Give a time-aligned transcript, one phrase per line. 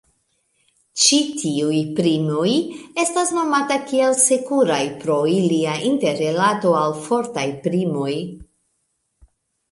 [0.99, 2.53] Ĉi tiuj primoj
[3.03, 8.09] estas nomata kiel "sekuraj" pro ilia interrilato al fortaj primoj.